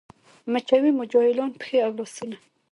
[0.51, 2.37] مچوي مو جاهلان پښې او لاسونه